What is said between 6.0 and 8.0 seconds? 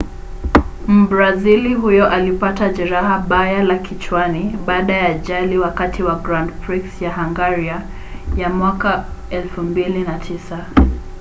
wa grand prix ya hungaria